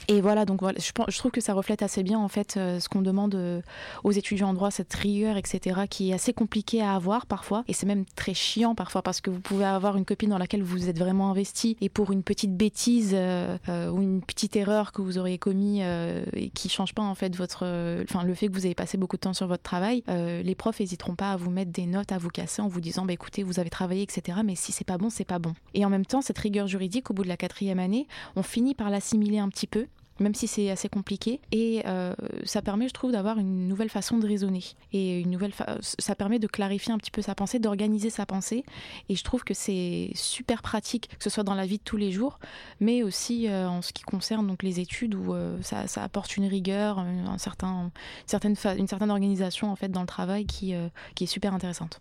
Et 0.08 0.20
voilà, 0.20 0.44
donc 0.44 0.60
voilà, 0.60 0.78
je, 0.80 0.90
je 1.08 1.18
trouve 1.18 1.30
que 1.30 1.40
ça 1.40 1.54
reflète 1.54 1.82
assez 1.82 2.02
bien 2.02 2.18
en 2.18 2.28
fait 2.28 2.56
euh, 2.56 2.80
ce 2.80 2.88
qu'on 2.88 3.02
demande 3.02 3.34
euh, 3.34 3.60
aux 4.04 4.10
étudiants 4.10 4.48
en 4.48 4.54
droit, 4.54 4.70
cette 4.70 4.92
rigueur, 4.92 5.36
etc., 5.36 5.82
qui 5.88 6.10
est 6.10 6.14
assez 6.14 6.32
compliqué 6.32 6.82
à 6.82 6.94
avoir 6.94 7.26
parfois, 7.26 7.62
et 7.68 7.72
c'est 7.72 7.86
même 7.86 8.04
très 8.16 8.34
chiant 8.34 8.74
parfois 8.74 9.02
parce 9.02 9.20
que 9.20 9.30
vous 9.30 9.40
pouvez 9.40 9.64
avoir 9.64 9.96
une 9.96 10.04
copine 10.04 10.30
dans 10.30 10.38
laquelle 10.38 10.62
vous 10.62 10.88
êtes 10.88 10.98
vraiment 10.98 11.30
investi, 11.30 11.76
et 11.80 11.88
pour 11.88 12.10
une 12.10 12.22
petite 12.22 12.56
bêtise 12.56 13.12
euh, 13.14 13.56
ou 13.90 14.02
une 14.02 14.22
petite 14.22 14.56
erreur 14.56 14.92
que 14.92 15.02
vous 15.02 15.18
auriez 15.18 15.38
commis 15.38 15.82
et 15.82 16.50
qui 16.54 16.68
change 16.68 16.94
pas 16.94 17.02
en 17.02 17.14
fait 17.14 17.34
votre, 17.36 17.64
enfin 18.02 18.24
le 18.24 18.34
fait 18.34 18.48
que 18.48 18.52
vous 18.52 18.66
avez 18.66 18.74
passé 18.74 18.98
beaucoup 18.98 19.16
de 19.16 19.22
temps 19.22 19.34
sur 19.34 19.46
votre 19.46 19.62
travail, 19.62 20.02
les 20.08 20.54
profs 20.54 20.80
n'hésiteront 20.80 21.14
pas 21.14 21.32
à 21.32 21.36
vous 21.36 21.50
mettre 21.50 21.70
des 21.70 21.86
notes, 21.86 22.12
à 22.12 22.18
vous 22.18 22.28
casser 22.28 22.62
en 22.62 22.68
vous 22.68 22.80
disant, 22.80 23.04
bah 23.04 23.12
écoutez, 23.12 23.42
vous 23.42 23.60
avez 23.60 23.70
travaillé, 23.70 24.02
etc., 24.02 24.38
mais 24.44 24.54
si 24.54 24.72
c'est 24.72 24.84
pas 24.84 24.98
bon, 24.98 25.10
c'est 25.10 25.24
pas 25.24 25.38
bon. 25.38 25.54
Et 25.74 25.84
en 25.84 25.90
même 25.90 26.06
temps, 26.06 26.22
cette 26.22 26.38
rigueur 26.38 26.66
juridique, 26.66 27.10
au 27.10 27.14
bout 27.14 27.22
de 27.24 27.28
la 27.28 27.36
quatrième 27.36 27.78
année, 27.78 28.06
on 28.36 28.42
finit 28.42 28.74
par 28.74 28.90
l'assimiler 28.90 29.38
un 29.38 29.48
petit 29.48 29.66
peu 29.66 29.81
même 30.20 30.34
si 30.34 30.46
c'est 30.46 30.70
assez 30.70 30.88
compliqué. 30.88 31.40
Et 31.50 31.82
euh, 31.86 32.14
ça 32.44 32.62
permet, 32.62 32.88
je 32.88 32.92
trouve, 32.92 33.12
d'avoir 33.12 33.38
une 33.38 33.68
nouvelle 33.68 33.88
façon 33.88 34.18
de 34.18 34.26
raisonner. 34.26 34.62
Et 34.92 35.20
une 35.20 35.30
nouvelle 35.30 35.52
fa- 35.52 35.78
ça 35.80 36.14
permet 36.14 36.38
de 36.38 36.46
clarifier 36.46 36.92
un 36.92 36.98
petit 36.98 37.10
peu 37.10 37.22
sa 37.22 37.34
pensée, 37.34 37.58
d'organiser 37.58 38.10
sa 38.10 38.26
pensée. 38.26 38.64
Et 39.08 39.16
je 39.16 39.24
trouve 39.24 39.44
que 39.44 39.54
c'est 39.54 40.10
super 40.14 40.62
pratique, 40.62 41.08
que 41.16 41.24
ce 41.24 41.30
soit 41.30 41.44
dans 41.44 41.54
la 41.54 41.66
vie 41.66 41.78
de 41.78 41.82
tous 41.82 41.96
les 41.96 42.12
jours, 42.12 42.38
mais 42.80 43.02
aussi 43.02 43.48
euh, 43.48 43.68
en 43.68 43.82
ce 43.82 43.92
qui 43.92 44.02
concerne 44.02 44.46
donc, 44.46 44.62
les 44.62 44.80
études 44.80 45.14
où 45.14 45.34
euh, 45.34 45.56
ça, 45.62 45.86
ça 45.86 46.02
apporte 46.02 46.36
une 46.36 46.46
rigueur, 46.46 46.98
un, 46.98 47.38
certain, 47.38 47.90
certaine 48.26 48.56
fa- 48.56 48.74
une 48.74 48.86
certaine 48.88 49.10
organisation 49.10 49.70
en 49.70 49.76
fait, 49.76 49.88
dans 49.88 50.02
le 50.02 50.06
travail 50.06 50.46
qui, 50.46 50.74
euh, 50.74 50.88
qui 51.14 51.24
est 51.24 51.26
super 51.26 51.54
intéressante. 51.54 52.00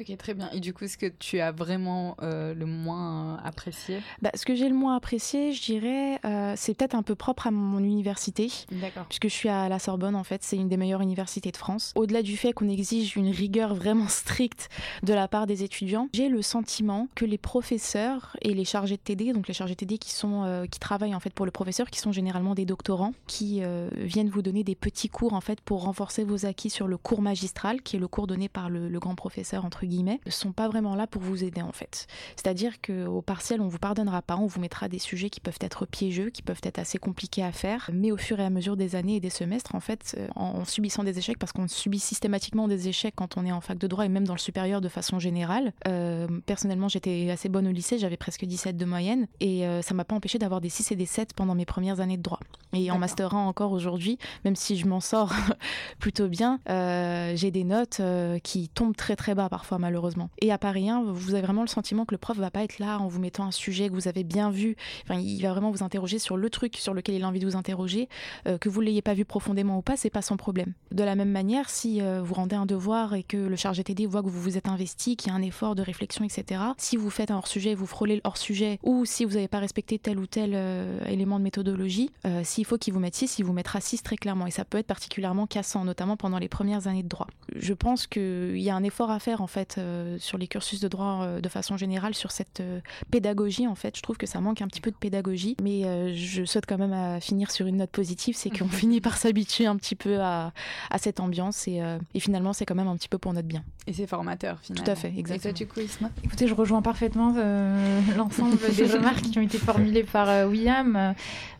Ok, 0.00 0.16
très 0.16 0.32
bien. 0.32 0.48
Et 0.52 0.60
du 0.60 0.72
coup, 0.72 0.88
ce 0.88 0.96
que 0.96 1.06
tu 1.06 1.40
as 1.40 1.52
vraiment 1.52 2.16
euh, 2.22 2.54
le 2.54 2.64
moins 2.64 3.36
apprécié 3.44 4.00
Bah, 4.22 4.30
ce 4.34 4.46
que 4.46 4.54
j'ai 4.54 4.68
le 4.68 4.74
moins 4.74 4.96
apprécié, 4.96 5.52
je 5.52 5.62
dirais, 5.62 6.18
euh, 6.24 6.54
c'est 6.56 6.74
peut-être 6.74 6.94
un 6.94 7.02
peu 7.02 7.14
propre 7.14 7.46
à 7.46 7.50
mon 7.50 7.80
université. 7.80 8.50
D'accord. 8.70 9.04
puisque 9.06 9.28
je 9.28 9.34
suis 9.34 9.48
à 9.50 9.68
la 9.68 9.78
Sorbonne 9.78 10.14
en 10.14 10.24
fait, 10.24 10.42
c'est 10.42 10.56
une 10.56 10.68
des 10.68 10.78
meilleures 10.78 11.02
universités 11.02 11.50
de 11.50 11.56
France. 11.56 11.92
Au-delà 11.96 12.22
du 12.22 12.36
fait 12.38 12.52
qu'on 12.52 12.68
exige 12.68 13.16
une 13.16 13.28
rigueur 13.28 13.74
vraiment 13.74 14.08
stricte 14.08 14.70
de 15.02 15.12
la 15.12 15.28
part 15.28 15.46
des 15.46 15.64
étudiants, 15.64 16.08
j'ai 16.14 16.28
le 16.28 16.40
sentiment 16.40 17.08
que 17.14 17.26
les 17.26 17.38
professeurs 17.38 18.36
et 18.40 18.54
les 18.54 18.64
chargés 18.64 18.96
de 18.96 19.02
TD, 19.02 19.34
donc 19.34 19.48
les 19.48 19.54
chargés 19.54 19.74
de 19.74 19.80
TD 19.80 19.98
qui 19.98 20.12
sont 20.12 20.44
euh, 20.44 20.64
qui 20.66 20.78
travaillent 20.78 21.14
en 21.14 21.20
fait 21.20 21.34
pour 21.34 21.44
le 21.44 21.52
professeur, 21.52 21.90
qui 21.90 21.98
sont 21.98 22.12
généralement 22.12 22.54
des 22.54 22.64
doctorants, 22.64 23.12
qui 23.26 23.62
viennent 23.96 24.30
vous 24.30 24.42
donner 24.42 24.64
des 24.64 24.74
petits 24.74 25.08
cours 25.08 25.34
en 25.34 25.40
fait 25.40 25.60
pour 25.60 25.82
renforcer 25.82 26.24
vos 26.24 26.46
acquis 26.46 26.70
sur 26.70 26.86
le 26.86 26.96
cours 26.96 27.20
magistral, 27.20 27.82
qui 27.82 27.96
est 27.96 27.98
le 27.98 28.08
cours 28.08 28.26
donné 28.26 28.48
par 28.48 28.70
le, 28.70 28.88
le 28.88 28.98
grand 28.98 29.14
professeur 29.14 29.64
entre 29.64 29.80
guillemets, 29.80 29.89
ne 29.98 30.30
sont 30.30 30.52
pas 30.52 30.68
vraiment 30.68 30.94
là 30.94 31.06
pour 31.06 31.22
vous 31.22 31.44
aider 31.44 31.62
en 31.62 31.72
fait. 31.72 32.06
C'est-à-dire 32.36 32.80
qu'au 32.80 33.22
partiel, 33.22 33.60
on 33.60 33.68
vous 33.68 33.78
pardonnera 33.78 34.22
pas, 34.22 34.36
on 34.36 34.46
vous 34.46 34.60
mettra 34.60 34.88
des 34.88 34.98
sujets 34.98 35.30
qui 35.30 35.40
peuvent 35.40 35.58
être 35.60 35.86
piégeux, 35.86 36.30
qui 36.30 36.42
peuvent 36.42 36.60
être 36.62 36.78
assez 36.78 36.98
compliqués 36.98 37.42
à 37.42 37.52
faire, 37.52 37.90
mais 37.92 38.12
au 38.12 38.16
fur 38.16 38.40
et 38.40 38.44
à 38.44 38.50
mesure 38.50 38.76
des 38.76 38.96
années 38.96 39.16
et 39.16 39.20
des 39.20 39.30
semestres, 39.30 39.74
en 39.74 39.80
fait, 39.80 40.14
euh, 40.18 40.28
en, 40.36 40.60
en 40.60 40.64
subissant 40.64 41.04
des 41.04 41.18
échecs, 41.18 41.38
parce 41.38 41.52
qu'on 41.52 41.68
subit 41.68 41.98
systématiquement 41.98 42.68
des 42.68 42.88
échecs 42.88 43.14
quand 43.16 43.36
on 43.36 43.44
est 43.44 43.52
en 43.52 43.60
fac 43.60 43.78
de 43.78 43.86
droit 43.86 44.04
et 44.04 44.08
même 44.08 44.26
dans 44.26 44.34
le 44.34 44.38
supérieur 44.38 44.80
de 44.80 44.88
façon 44.88 45.18
générale. 45.18 45.72
Euh, 45.88 46.26
personnellement, 46.46 46.88
j'étais 46.88 47.30
assez 47.30 47.48
bonne 47.48 47.66
au 47.66 47.72
lycée, 47.72 47.98
j'avais 47.98 48.16
presque 48.16 48.44
17 48.44 48.76
de 48.76 48.84
moyenne, 48.84 49.26
et 49.40 49.66
euh, 49.66 49.82
ça 49.82 49.94
m'a 49.94 50.04
pas 50.04 50.14
empêché 50.14 50.38
d'avoir 50.38 50.60
des 50.60 50.68
6 50.68 50.92
et 50.92 50.96
des 50.96 51.06
7 51.06 51.34
pendant 51.34 51.54
mes 51.54 51.66
premières 51.66 52.00
années 52.00 52.16
de 52.16 52.22
droit. 52.22 52.40
Et 52.72 52.90
en 52.90 52.98
master 52.98 53.34
1 53.34 53.46
encore 53.46 53.72
aujourd'hui, 53.72 54.18
même 54.44 54.56
si 54.56 54.76
je 54.76 54.86
m'en 54.86 55.00
sors 55.00 55.32
plutôt 55.98 56.28
bien, 56.28 56.60
euh, 56.68 57.32
j'ai 57.34 57.50
des 57.50 57.64
notes 57.64 58.00
qui 58.44 58.68
tombent 58.68 58.96
très 58.96 59.16
très 59.16 59.34
bas 59.34 59.48
parfois 59.48 59.78
malheureusement. 59.80 60.30
Et 60.40 60.52
à 60.52 60.58
Paris 60.58 60.88
1, 60.88 61.02
vous 61.02 61.34
avez 61.34 61.42
vraiment 61.42 61.62
le 61.62 61.68
sentiment 61.68 62.04
que 62.04 62.14
le 62.14 62.18
prof 62.18 62.36
va 62.36 62.50
pas 62.50 62.62
être 62.62 62.78
là 62.78 62.98
en 62.98 63.08
vous 63.08 63.20
mettant 63.20 63.44
un 63.44 63.50
sujet 63.50 63.88
que 63.88 63.94
vous 63.94 64.08
avez 64.08 64.24
bien 64.24 64.50
vu. 64.50 64.76
Enfin, 65.04 65.20
il 65.20 65.40
va 65.42 65.50
vraiment 65.50 65.70
vous 65.70 65.82
interroger 65.82 66.18
sur 66.18 66.36
le 66.36 66.50
truc 66.50 66.76
sur 66.76 66.94
lequel 66.94 67.14
il 67.16 67.24
a 67.24 67.28
envie 67.28 67.40
de 67.40 67.46
vous 67.46 67.56
interroger, 67.56 68.08
euh, 68.46 68.58
que 68.58 68.68
vous 68.68 68.80
l'ayez 68.80 69.02
pas 69.02 69.14
vu 69.14 69.24
profondément 69.24 69.78
ou 69.78 69.82
pas, 69.82 69.96
c'est 69.96 70.10
pas 70.10 70.22
son 70.22 70.36
problème. 70.36 70.72
De 70.92 71.02
la 71.02 71.14
même 71.14 71.30
manière, 71.30 71.70
si 71.70 72.00
euh, 72.00 72.22
vous 72.22 72.34
rendez 72.34 72.56
un 72.56 72.66
devoir 72.66 73.14
et 73.14 73.22
que 73.22 73.36
le 73.36 73.56
chargé 73.56 73.82
TD 73.82 74.06
voit 74.06 74.22
que 74.22 74.28
vous 74.28 74.40
vous 74.40 74.56
êtes 74.56 74.68
investi, 74.68 75.16
qu'il 75.16 75.32
y 75.32 75.34
a 75.34 75.36
un 75.36 75.42
effort 75.42 75.74
de 75.74 75.82
réflexion, 75.82 76.24
etc. 76.24 76.62
Si 76.76 76.96
vous 76.96 77.10
faites 77.10 77.30
un 77.30 77.36
hors 77.36 77.48
sujet, 77.48 77.74
vous 77.74 77.86
frôlez 77.86 78.16
le 78.16 78.20
hors 78.24 78.36
sujet, 78.36 78.78
ou 78.82 79.04
si 79.04 79.24
vous 79.24 79.34
n'avez 79.34 79.48
pas 79.48 79.58
respecté 79.58 79.98
tel 79.98 80.18
ou 80.18 80.26
tel 80.26 80.52
euh, 80.54 81.04
élément 81.06 81.38
de 81.38 81.44
méthodologie, 81.44 82.10
s'il 82.42 82.64
faut 82.64 82.78
qu'il 82.78 82.92
vous 82.92 83.00
mette 83.00 83.14
6, 83.14 83.38
il 83.38 83.44
vous 83.44 83.52
mettra 83.52 83.80
6 83.80 84.02
très 84.02 84.16
clairement. 84.16 84.46
Et 84.46 84.50
ça 84.50 84.64
peut 84.64 84.78
être 84.78 84.86
particulièrement 84.86 85.46
cassant, 85.46 85.84
notamment 85.84 86.16
pendant 86.16 86.38
les 86.38 86.48
premières 86.48 86.86
années 86.86 87.02
de 87.02 87.08
droit. 87.08 87.26
Je 87.54 87.72
pense 87.72 88.06
qu'il 88.06 88.60
y 88.60 88.70
a 88.70 88.76
un 88.76 88.82
effort 88.82 89.10
à 89.10 89.18
faire 89.18 89.40
en 89.40 89.46
fait 89.46 89.69
euh, 89.78 90.18
sur 90.18 90.38
les 90.38 90.46
cursus 90.46 90.80
de 90.80 90.88
droit 90.88 91.22
euh, 91.22 91.40
de 91.40 91.48
façon 91.48 91.76
générale, 91.76 92.14
sur 92.14 92.30
cette 92.30 92.60
euh, 92.60 92.80
pédagogie 93.10 93.66
en 93.66 93.74
fait. 93.74 93.96
Je 93.96 94.02
trouve 94.02 94.16
que 94.16 94.26
ça 94.26 94.40
manque 94.40 94.62
un 94.62 94.68
petit 94.68 94.80
peu 94.80 94.90
de 94.90 94.96
pédagogie, 94.96 95.56
mais 95.62 96.14
je 96.14 96.44
souhaite 96.44 96.66
quand 96.66 96.78
même 96.78 96.92
à 96.92 97.20
finir 97.20 97.50
sur 97.50 97.66
une 97.66 97.76
note 97.76 97.90
positive, 97.90 98.36
c'est 98.36 98.50
qu'on 98.50 98.68
finit 98.68 99.00
par 99.00 99.16
s'habituer 99.16 99.66
un 99.66 99.76
petit 99.76 99.96
peu 99.96 100.20
à, 100.20 100.52
à 100.90 100.98
cette 100.98 101.20
ambiance 101.20 101.68
et, 101.68 101.80
et 102.14 102.20
finalement 102.20 102.52
c'est 102.52 102.66
quand 102.66 102.74
même 102.74 102.88
un 102.88 102.96
petit 102.96 103.08
peu 103.08 103.18
pour 103.18 103.32
notre 103.32 103.48
bien. 103.48 103.64
Et 103.86 103.92
c'est 103.92 104.06
formateur, 104.06 104.58
finalement. 104.60 104.84
Tout 104.84 104.90
à 104.90 104.94
fait, 104.94 105.08
Et 105.08 105.22
toi, 105.22 105.34
exactement. 105.34 105.54
du 105.54 105.66
coup, 105.66 105.80
Isma 105.80 106.10
Écoutez, 106.22 106.46
je 106.46 106.54
rejoins 106.54 106.82
parfaitement 106.82 107.34
euh, 107.36 108.00
l'ensemble 108.16 108.56
des 108.76 108.84
remarques 108.86 109.22
qui 109.22 109.38
ont 109.38 109.42
été 109.42 109.58
formulées 109.58 110.04
par 110.04 110.28
euh, 110.28 110.46
William. 110.46 111.14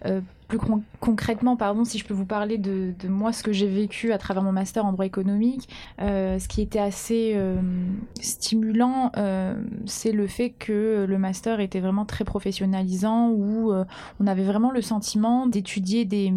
Euh, 0.07 0.21
plus 0.49 0.59
con- 0.59 0.83
concrètement, 0.99 1.57
pardon, 1.57 1.85
si 1.85 1.97
je 1.99 2.05
peux 2.05 2.13
vous 2.15 2.27
parler 2.27 2.59
de, 2.59 2.93
de 2.99 3.09
moi, 3.09 3.33
ce 3.33 3.43
que 3.45 3.53
j'ai 3.53 3.69
vécu 3.69 4.13
à 4.13 4.19
travers 4.19 4.43
mon 4.43 4.51
master 4.51 4.85
en 4.85 4.93
droit 4.93 5.07
économique, 5.07 5.69
ce 6.01 6.49
qui 6.49 6.61
était 6.61 6.81
assez 6.81 7.37
stimulant, 8.21 9.13
c'est 9.87 10.11
le 10.11 10.27
fait 10.27 10.51
que 10.51 11.07
le 11.09 11.19
master 11.19 11.61
était 11.61 11.79
vraiment 11.79 12.05
très 12.05 12.25
professionnalisant, 12.25 13.29
où 13.31 13.73
on 14.19 14.27
avait 14.27 14.43
vraiment 14.43 14.73
le 14.73 14.83
sentiment 14.83 15.47
d'étudier 15.47 16.05
des, 16.05 16.33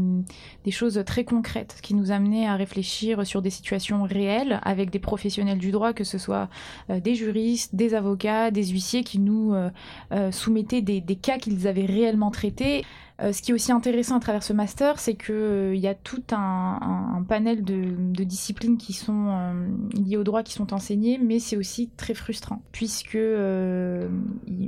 des 0.63 0.71
choses 0.71 1.01
très 1.07 1.23
concrètes, 1.23 1.79
qui 1.81 1.95
nous 1.95 2.11
amenaient 2.11 2.45
à 2.47 2.55
réfléchir 2.55 3.25
sur 3.25 3.41
des 3.41 3.49
situations 3.49 4.03
réelles 4.03 4.59
avec 4.63 4.91
des 4.91 4.99
professionnels 4.99 5.57
du 5.57 5.71
droit, 5.73 5.91
que 5.91 6.05
ce 6.05 6.17
soit 6.17 6.47
euh, 6.89 7.01
des 7.01 7.15
juristes, 7.15 7.75
des 7.75 7.93
avocats, 7.93 8.49
des 8.51 8.67
huissiers 8.67 9.03
qui 9.03 9.19
nous 9.19 9.53
euh, 9.53 9.69
euh, 10.13 10.31
soumettaient 10.31 10.81
des, 10.81 11.01
des 11.01 11.17
cas 11.17 11.37
qu'ils 11.37 11.67
avaient 11.67 11.85
réellement 11.85 12.31
traités. 12.31 12.85
Euh, 13.23 13.31
ce 13.31 13.41
qui 13.41 13.51
est 13.51 13.53
aussi 13.53 13.71
intéressant 13.71 14.17
à 14.17 14.19
travers 14.19 14.43
ce 14.43 14.53
master, 14.53 14.99
c'est 14.99 15.15
qu'il 15.15 15.75
y 15.75 15.87
a 15.87 15.95
tout 15.95 16.23
un, 16.31 17.23
panel 17.27 17.63
de, 17.63 18.23
disciplines 18.23 18.77
qui 18.77 18.93
sont 18.93 19.27
euh, 19.27 19.67
liées 19.93 20.17
au 20.17 20.23
droit, 20.23 20.43
qui 20.43 20.53
sont 20.53 20.73
enseignées, 20.73 21.17
mais 21.21 21.39
c'est 21.39 21.57
aussi 21.57 21.89
très 21.97 22.13
frustrant, 22.13 22.61
puisque 22.71 23.15
euh, 23.15 24.07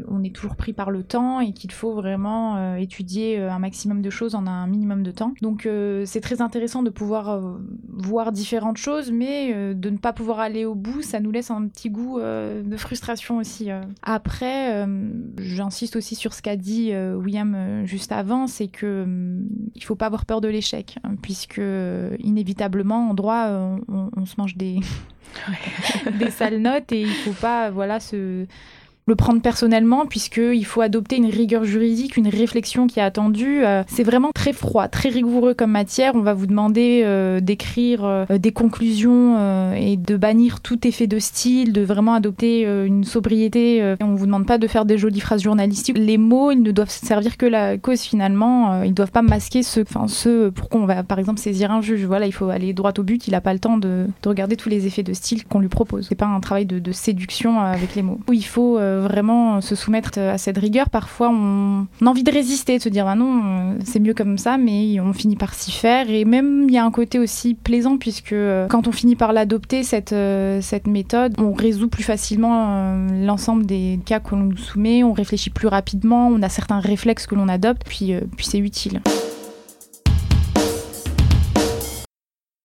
on 0.10 0.24
est 0.24 0.34
toujours 0.34 0.56
pris 0.56 0.74
par 0.74 0.92
le 0.92 1.04
temps 1.04 1.40
et 1.40 1.54
qu'il 1.54 1.72
faut 1.72 1.94
vraiment 1.94 2.56
euh, 2.58 2.76
étudier 2.76 3.40
euh, 3.40 3.52
un 3.52 3.60
maximum 3.60 4.02
de 4.02 4.10
choses 4.10 4.36
en 4.36 4.48
un 4.48 4.68
minimum 4.68 5.04
de 5.04 5.12
temps. 5.12 5.34
Donc 5.42 5.66
euh, 5.66 6.04
c'est 6.06 6.22
très 6.22 6.42
intéressant 6.42 6.84
de 6.84 6.90
pouvoir 6.90 7.30
euh, 7.30 7.58
voir 7.94 8.32
différentes 8.32 8.78
choses, 8.78 9.12
mais 9.12 9.52
euh, 9.54 9.74
de 9.74 9.90
ne 9.90 9.98
pas 9.98 10.14
pouvoir 10.14 10.40
aller 10.40 10.66
au 10.66 10.76
bout, 10.76 11.02
ça 11.02 11.20
nous 11.20 11.32
laisse 11.32 11.52
un 11.52 11.68
petit 11.68 11.90
goût 11.90 12.20
euh, 12.20 12.64
de 12.64 12.78
frustration 12.78 13.38
aussi. 13.38 13.72
euh. 13.72 13.82
Après, 14.02 14.86
euh, 14.86 15.10
j'insiste 15.38 15.96
aussi 15.96 16.16
sur 16.16 16.34
ce 16.34 16.42
qu'a 16.42 16.56
dit 16.56 16.92
euh, 16.94 17.16
William 17.16 17.54
euh, 17.56 17.86
juste 17.86 18.12
avant, 18.12 18.45
c'est 18.48 18.68
que 18.68 19.04
hum, 19.04 19.48
il 19.75 19.84
faut 19.84 19.96
pas 19.96 20.08
avoir 20.08 20.25
peur 20.25 20.42
de 20.42 20.48
l'échec, 20.48 20.98
hein, 21.04 21.16
puisque 21.22 21.60
euh, 21.60 22.16
inévitablement 22.20 23.10
en 23.10 23.14
droit, 23.14 23.46
euh, 23.48 23.78
on, 23.88 24.10
on 24.16 24.25
se 24.25 24.36
mange 24.38 24.56
des 24.56 24.80
des 26.20 26.32
sales 26.32 26.60
notes 26.60 26.92
et 26.92 27.02
il 27.02 27.14
faut 27.14 27.34
pas 27.34 27.70
voilà 27.70 28.00
se 28.00 28.46
le 29.08 29.16
prendre 29.16 29.40
personnellement 29.40 30.08
puisqu'il 30.08 30.66
faut 30.66 30.82
adopter 30.82 31.18
une 31.18 31.30
rigueur 31.30 31.64
juridique, 31.64 32.18
une 32.18 32.28
réflexion 32.28 32.88
qui 32.88 33.00
est 33.00 33.04
attendue. 33.04 33.64
Euh, 33.64 33.84
c'est 33.88 34.04
vraiment 34.04 34.32
très 34.34 34.52
froid, 34.52 34.88
très 34.88 35.10
rigoureux 35.10 35.54
comme 35.54 35.72
matière. 35.72 36.14
On 36.16 36.22
va 36.22 36.34
vous 36.34 36.48
demander 36.48 37.04
euh, 37.06 37.40
d'écrire 37.40 38.04
euh, 38.04 38.26
des 38.38 38.52
conclusions 38.52 39.06
et 39.76 39.98
de 39.98 40.18
bannir 40.18 40.62
tout 40.62 40.88
effet 40.88 41.08
de 41.08 41.20
style, 41.20 41.72
de 41.72 41.82
vraiment 41.82 42.14
adopter 42.14 42.64
une 42.64 43.04
sobriété. 43.04 43.96
On 44.02 44.16
vous 44.16 44.26
demande 44.26 44.46
pas 44.46 44.58
de 44.58 44.68
faire 44.68 44.86
des 44.86 44.98
jolies 44.98 45.20
phrases 45.20 45.44
journalistiques. 45.44 45.98
Les 45.98 46.18
mots, 46.18 46.52
ils 46.52 46.62
ne 46.62 46.72
doivent 46.72 46.90
servir 46.90 47.38
que 47.38 47.46
la 47.46 47.78
cause 47.78 48.02
finalement. 48.02 48.84
Ils 48.84 48.94
doivent 48.94 49.12
pas 49.12 49.22
masquer 49.22 49.64
ce, 49.64 49.82
enfin 49.82 50.08
ce 50.08 50.50
pourquoi 50.50 50.82
on 50.82 50.86
va 50.86 51.04
par 51.04 51.20
exemple 51.20 51.40
saisir 51.40 51.72
un 51.72 51.82
juge. 51.82 52.06
Voilà, 52.06 52.26
il 52.26 52.32
faut 52.32 52.50
aller 52.50 52.74
droit 52.74 52.94
au 52.98 53.04
but. 53.04 53.28
Il 53.28 53.36
a 53.36 53.42
pas 53.42 53.54
le 53.54 53.60
temps 53.60 53.78
de, 53.78 54.08
de 54.22 54.30
regarder 54.30 54.56
tous 54.56 54.70
les 54.70 54.88
effets 54.88 55.04
de 55.04 55.14
style 55.14 55.46
qu'on 55.46 55.60
lui 55.60 55.70
propose. 55.70 56.08
C'est 56.08 56.16
pas 56.16 56.26
un 56.26 56.40
travail 56.40 56.66
de, 56.66 56.92
séduction 56.92 57.60
avec 57.60 57.96
les 57.96 58.02
mots. 58.02 58.20
Il 58.32 58.46
faut 58.46 58.78
vraiment 59.02 59.62
se 59.62 59.75
soumettre 59.75 60.18
à 60.20 60.38
cette 60.38 60.58
rigueur. 60.58 60.90
Parfois, 60.90 61.30
on, 61.30 61.88
a 62.02 62.06
envie 62.06 62.24
de 62.24 62.32
résister, 62.32 62.78
de 62.78 62.84
se 62.84 62.90
dire 62.90 63.06
bah 63.06 63.16
non, 63.16 63.42
euh, 63.44 63.74
c'est 63.84 64.00
mieux 64.00 64.14
comme 64.14 64.38
ça, 64.38 64.58
mais 64.58 65.00
on 65.00 65.14
finit 65.14 65.36
par 65.36 65.54
s'y 65.54 65.72
faire. 65.72 66.10
Et 66.10 66.25
même 66.25 66.66
il 66.68 66.74
y 66.74 66.78
a 66.78 66.86
un 66.86 66.92
côté 66.92 67.20
aussi 67.20 67.54
plaisant 67.54 67.98
puisque 67.98 68.34
euh, 68.34 68.68
quand 68.68 68.88
on 68.88 68.92
finit 68.92 69.16
par 69.16 69.34
l'adopter 69.34 69.84
cette 69.84 70.14
euh, 70.14 70.60
cette 70.62 70.88
méthode, 70.88 71.36
on 71.40 71.54
résout 71.54 71.88
plus 71.88 72.04
facilement 72.04 72.96
l'ensemble 73.12 73.66
des 73.66 74.00
cas 74.06 74.20
que 74.20 74.32
l'on 74.32 74.44
nous 74.44 74.58
soumet. 74.58 75.04
On 75.04 75.14
réfléchit 75.14 75.50
plus 75.50 75.68
rapidement. 75.68 76.28
On 76.28 76.42
a 76.42 76.50
certains 76.50 76.80
réflexes 76.80 77.28
que 77.28 77.36
l'on 77.36 77.48
adopte. 77.48 77.84
Puis 77.86 78.14
puis 78.36 78.46
c'est 78.46 78.60
utile. 78.60 79.02